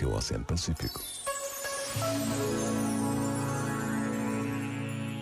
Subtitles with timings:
[0.00, 1.02] teu Oceano Pacífico.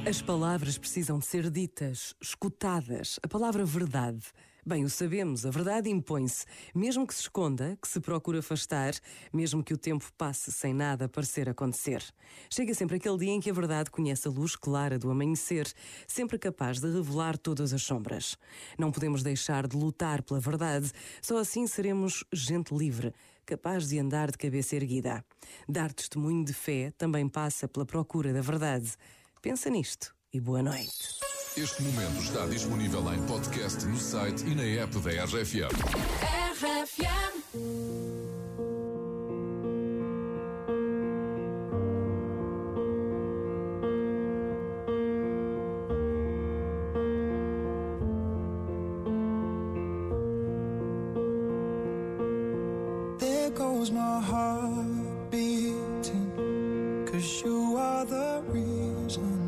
[0.08, 3.18] As palavras precisam de ser ditas, escutadas.
[3.20, 4.22] A palavra verdade.
[4.68, 6.44] Bem, o sabemos, a verdade impõe-se.
[6.74, 8.92] Mesmo que se esconda, que se procure afastar,
[9.32, 12.04] mesmo que o tempo passe sem nada parecer acontecer.
[12.50, 15.72] Chega sempre aquele dia em que a verdade conhece a luz clara do amanhecer,
[16.06, 18.36] sempre capaz de revelar todas as sombras.
[18.78, 20.92] Não podemos deixar de lutar pela verdade,
[21.22, 23.14] só assim seremos gente livre,
[23.46, 25.24] capaz de andar de cabeça erguida.
[25.66, 28.92] Dar testemunho de fé também passa pela procura da verdade.
[29.40, 31.27] Pensa nisto e boa noite.
[31.60, 35.66] Este momento está disponível em podcast no site e na app da RFM.
[36.52, 37.42] RFM.
[53.18, 56.30] There goes my heart beating,
[57.10, 59.47] cause you are the reason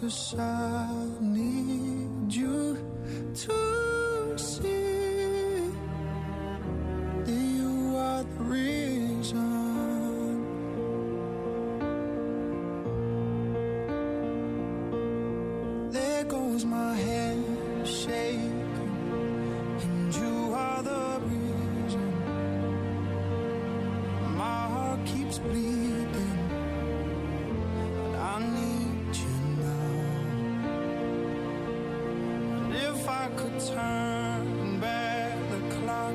[0.00, 0.36] 刻下
[1.20, 1.75] 你。
[33.36, 36.14] could turn back the clock,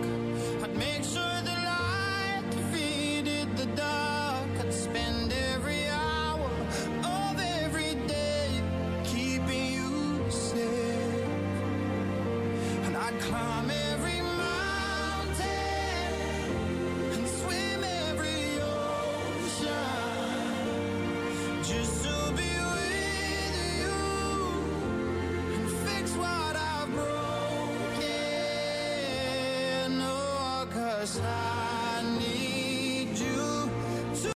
[0.63, 4.49] I'd make sure the light defeated the dark.
[4.59, 6.49] I'd spend every hour
[7.03, 8.49] of every day
[9.03, 11.27] keeping you safe,
[12.85, 14.10] and I'd climb every
[31.01, 31.60] us out